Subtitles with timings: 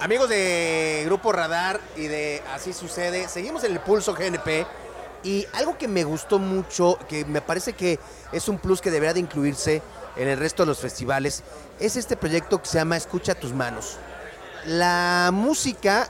[0.00, 4.64] Amigos de Grupo Radar y de Así Sucede, seguimos en el Pulso GNP
[5.24, 7.98] y algo que me gustó mucho, que me parece que
[8.30, 9.82] es un plus que debería de incluirse
[10.14, 11.42] en el resto de los festivales,
[11.80, 13.96] es este proyecto que se llama Escucha tus manos.
[14.66, 16.08] La música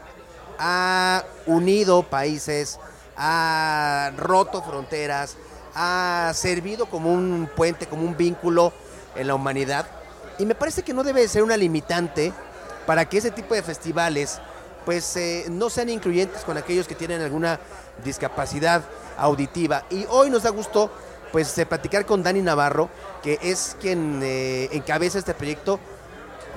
[0.59, 2.79] ha unido países,
[3.17, 5.39] ha roto fronteras,
[5.75, 8.71] ha servido como un puente, como un vínculo
[9.17, 9.87] en la humanidad
[10.39, 12.35] y me parece que no debe ser una limitante
[12.89, 14.39] para que ese tipo de festivales
[14.87, 17.61] pues eh, no sean incluyentes con aquellos que tienen alguna
[18.03, 18.83] discapacidad
[19.19, 19.85] auditiva.
[19.91, 20.91] Y hoy nos da gusto
[21.31, 22.89] pues eh, platicar con Dani Navarro,
[23.23, 25.79] que es quien eh, encabeza este proyecto.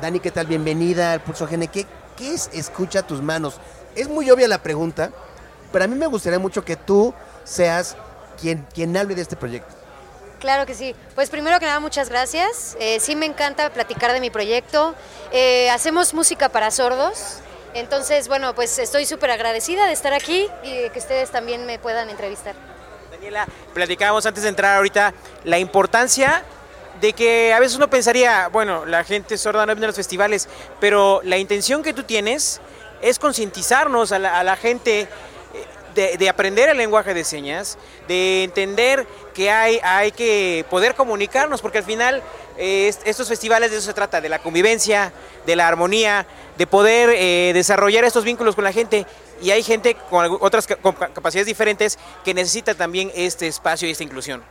[0.01, 0.47] Dani, ¿qué tal?
[0.47, 1.67] Bienvenida al Pulso Gene.
[1.67, 3.59] ¿Qué, ¿Qué es Escucha tus manos?
[3.93, 5.11] Es muy obvia la pregunta,
[5.73, 7.97] pero a mí me gustaría mucho que tú seas
[8.39, 9.80] quien, quien hable de este proyecto.
[10.41, 10.95] Claro que sí.
[11.13, 12.75] Pues primero que nada, muchas gracias.
[12.79, 14.95] Eh, sí me encanta platicar de mi proyecto.
[15.31, 17.37] Eh, hacemos música para sordos.
[17.75, 22.09] Entonces, bueno, pues estoy súper agradecida de estar aquí y que ustedes también me puedan
[22.09, 22.55] entrevistar.
[23.11, 26.43] Daniela, platicábamos antes de entrar ahorita la importancia
[26.99, 30.49] de que a veces uno pensaría, bueno, la gente sorda no viene a los festivales,
[30.79, 32.61] pero la intención que tú tienes
[33.03, 35.07] es concientizarnos a la gente
[35.93, 41.79] de, aprender el lenguaje de señas, de entender que hay, hay que poder comunicarnos, porque
[41.79, 42.21] al final
[42.57, 45.11] eh, estos festivales de eso se trata, de la convivencia,
[45.45, 46.25] de la armonía,
[46.57, 49.05] de poder eh, desarrollar estos vínculos con la gente.
[49.41, 54.43] Y hay gente con otras capacidades diferentes que necesita también este espacio y esta inclusión.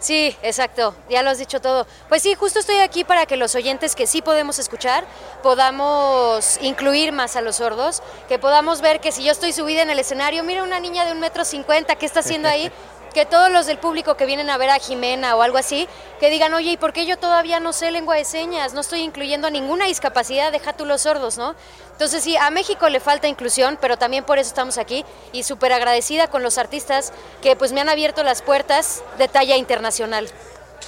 [0.00, 1.86] Sí, exacto, ya lo has dicho todo.
[2.08, 5.04] Pues sí, justo estoy aquí para que los oyentes que sí podemos escuchar
[5.42, 9.90] podamos incluir más a los sordos, que podamos ver que si yo estoy subida en
[9.90, 12.70] el escenario, mira una niña de un metro cincuenta, ¿qué está haciendo ahí?
[13.12, 15.88] que todos los del público que vienen a ver a Jimena o algo así,
[16.20, 18.74] que digan, oye, ¿y por qué yo todavía no sé lengua de señas?
[18.74, 21.54] No estoy incluyendo ninguna discapacidad, deja tú los sordos, ¿no?
[21.92, 25.72] Entonces sí, a México le falta inclusión, pero también por eso estamos aquí y súper
[25.72, 30.28] agradecida con los artistas que pues me han abierto las puertas de talla internacional.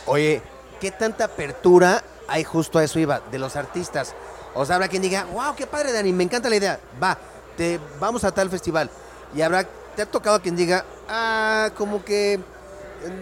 [0.06, 0.42] Oye,
[0.80, 4.14] ¿qué tanta apertura hay justo a eso iba, de los artistas?
[4.54, 7.16] O sea, habrá quien diga, wow, qué padre, Dani, me encanta la idea, va,
[7.56, 8.90] te, vamos a tal festival.
[9.34, 9.64] Y habrá
[9.96, 12.40] ¿Te ha tocado quien diga, ah, como que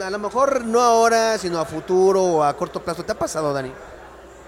[0.05, 3.05] a lo mejor no ahora, sino a futuro o a corto plazo?
[3.05, 3.73] ¿Te ha pasado, Dani?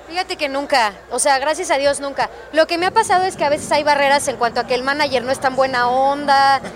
[0.08, 2.30] Fíjate que nunca, o sea, gracias a Dios nunca.
[2.52, 4.74] Lo que me ha pasado es que a veces hay barreras en cuanto a que
[4.74, 6.60] el manager no es tan buena onda.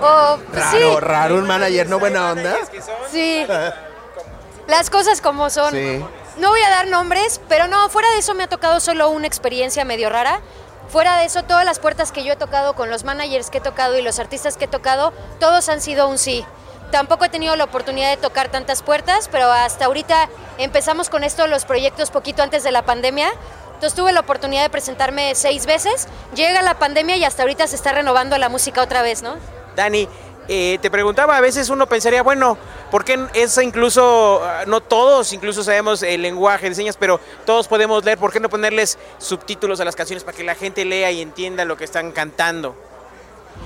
[0.00, 2.56] O, raro, raro un manager no buena onda.
[3.10, 3.44] Sí.
[4.68, 5.72] Las cosas como son.
[5.72, 6.04] Sí.
[6.38, 9.26] No voy a dar nombres, pero no, fuera de eso me ha tocado solo una
[9.26, 10.40] experiencia medio rara.
[10.88, 13.60] Fuera de eso, todas las puertas que yo he tocado con los managers que he
[13.60, 16.46] tocado y los artistas que he tocado, todos han sido un sí.
[16.90, 21.46] Tampoco he tenido la oportunidad de tocar tantas puertas, pero hasta ahorita empezamos con esto,
[21.46, 23.28] los proyectos poquito antes de la pandemia.
[23.74, 26.08] Entonces tuve la oportunidad de presentarme seis veces.
[26.34, 29.36] Llega la pandemia y hasta ahorita se está renovando la música otra vez, ¿no?
[29.76, 30.08] Dani,
[30.48, 32.56] eh, te preguntaba, a veces uno pensaría, bueno,
[32.90, 38.04] ¿por qué es incluso, no todos incluso sabemos el lenguaje de señas, pero todos podemos
[38.04, 41.20] leer, ¿por qué no ponerles subtítulos a las canciones para que la gente lea y
[41.20, 42.74] entienda lo que están cantando?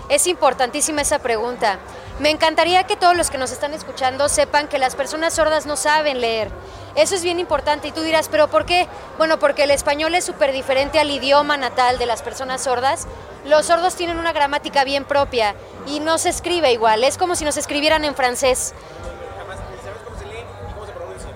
[0.08, 1.78] Es importantísima esa pregunta.
[2.18, 5.76] Me encantaría que todos los que nos están escuchando sepan que las personas sordas no
[5.76, 6.50] saben leer.
[6.94, 8.86] Eso es bien importante y tú dirás, pero ¿por qué?
[9.16, 13.06] Bueno, porque el español es súper diferente al idioma natal de las personas sordas.
[13.46, 15.54] Los sordos tienen una gramática bien propia
[15.86, 18.74] y no se escribe igual, es como si nos escribieran en francés.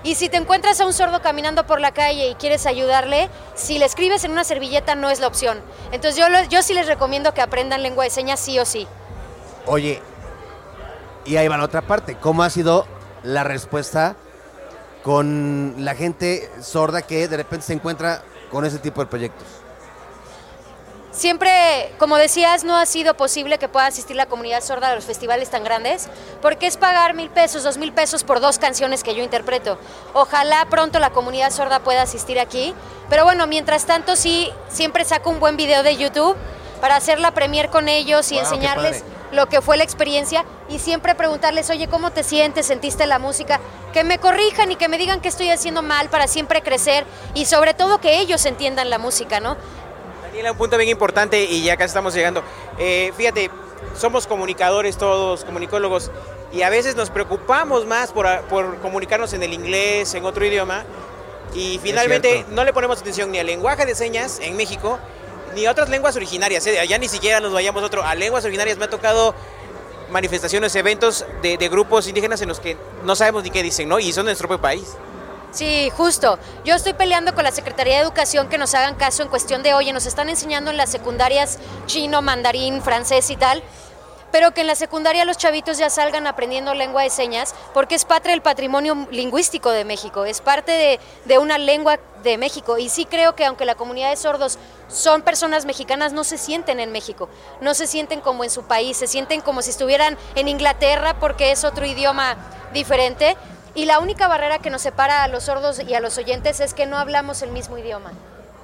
[0.03, 3.79] Y si te encuentras a un sordo caminando por la calle y quieres ayudarle, si
[3.79, 5.59] le escribes en una servilleta no es la opción.
[5.91, 8.87] Entonces yo, yo sí les recomiendo que aprendan lengua de señas sí o sí.
[9.65, 10.01] Oye,
[11.25, 12.15] y ahí va la otra parte.
[12.15, 12.87] ¿Cómo ha sido
[13.23, 14.15] la respuesta
[15.03, 19.45] con la gente sorda que de repente se encuentra con ese tipo de proyectos?
[21.17, 25.05] Siempre, como decías, no ha sido posible que pueda asistir la comunidad sorda a los
[25.05, 26.09] festivales tan grandes,
[26.43, 29.79] porque es pagar mil pesos, dos mil pesos por dos canciones que yo interpreto.
[30.13, 32.75] Ojalá pronto la comunidad sorda pueda asistir aquí,
[33.09, 36.37] pero bueno, mientras tanto sí, siempre saco un buen video de YouTube
[36.81, 41.15] para hacer la premier con ellos y enseñarles lo que fue la experiencia y siempre
[41.15, 42.67] preguntarles, oye, ¿cómo te sientes?
[42.67, 43.59] ¿Sentiste la música?
[43.91, 47.45] Que me corrijan y que me digan qué estoy haciendo mal para siempre crecer y
[47.45, 49.57] sobre todo que ellos entiendan la música, ¿no?
[50.37, 52.43] Daniela, un punto bien importante y ya casi estamos llegando.
[52.77, 53.49] Eh, fíjate,
[53.95, 56.11] somos comunicadores todos, comunicólogos,
[56.53, 60.85] y a veces nos preocupamos más por, por comunicarnos en el inglés, en otro idioma,
[61.55, 64.99] y finalmente no le ponemos atención ni al lenguaje de señas en México,
[65.55, 66.67] ni a otras lenguas originarias.
[66.67, 66.79] ¿eh?
[66.79, 68.03] Allá ni siquiera nos vayamos a otro.
[68.03, 69.33] A lenguas originarias me ha tocado
[70.11, 73.97] manifestaciones, eventos de, grupos indígenas en los que no sabemos ni qué dicen, ¿no?
[73.97, 74.97] Y son de nuestro propio país.
[75.51, 76.37] Sí, justo.
[76.65, 79.73] Yo estoy peleando con la Secretaría de Educación que nos hagan caso en cuestión de,
[79.73, 83.63] oye, nos están enseñando en las secundarias chino, mandarín, francés y tal,
[84.31, 88.03] pero que en la secundaria los chavitos ya salgan aprendiendo lengua de señas, porque es
[88.03, 92.77] parte del patrimonio lingüístico de México, es parte de, de una lengua de México.
[92.77, 94.59] Y sí creo que aunque la comunidad de sordos
[94.89, 97.29] son personas mexicanas, no se sienten en México,
[97.61, 101.51] no se sienten como en su país, se sienten como si estuvieran en Inglaterra porque
[101.51, 102.35] es otro idioma
[102.73, 103.37] diferente.
[103.77, 106.73] Y la única barrera que nos separa a los sordos y a los oyentes es
[106.73, 108.11] que no hablamos el mismo idioma.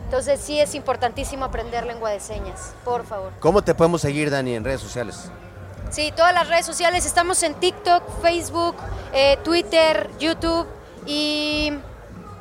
[0.06, 3.32] Entonces sí es importantísimo aprender lengua de señas, por favor.
[3.40, 5.30] ¿Cómo te podemos seguir, Dani, en redes sociales?
[5.92, 7.06] Sí, todas las redes sociales.
[7.06, 8.76] Estamos en TikTok, Facebook,
[9.14, 10.66] eh, Twitter, YouTube
[11.06, 11.72] y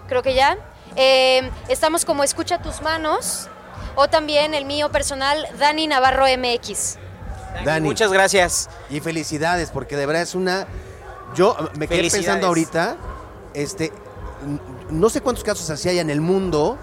[0.09, 0.57] creo que ya.
[0.97, 3.49] Eh, estamos como Escucha tus manos
[3.97, 6.97] o también el mío personal, Dani Navarro MX.
[7.67, 7.87] Dani.
[7.87, 8.71] Muchas gracias.
[8.89, 10.67] Y felicidades, porque de verdad es una.
[11.35, 12.97] Yo me quedé pensando ahorita,
[13.55, 13.93] este,
[14.91, 16.77] no sé cuántos casos así hay en el mundo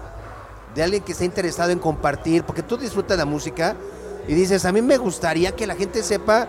[0.74, 3.76] de alguien que está interesado en compartir, porque tú disfrutas la música
[4.26, 6.48] y dices, a mí me gustaría que la gente sepa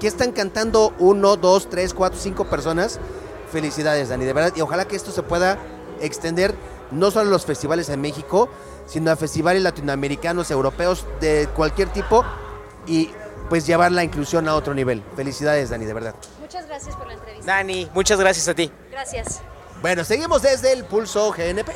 [0.00, 2.98] que están cantando uno, dos, tres, cuatro, cinco personas.
[3.50, 5.58] Felicidades, Dani, de verdad, y ojalá que esto se pueda
[6.00, 6.54] extender
[6.90, 8.48] no solo a los festivales en México,
[8.86, 12.24] sino a festivales latinoamericanos, europeos, de cualquier tipo,
[12.86, 13.10] y
[13.48, 15.02] pues llevar la inclusión a otro nivel.
[15.16, 16.14] Felicidades, Dani, de verdad.
[16.40, 17.46] Muchas gracias por la entrevista.
[17.46, 18.70] Dani, muchas gracias a ti.
[18.90, 19.40] Gracias.
[19.82, 21.72] Bueno, seguimos desde el Pulso GNP.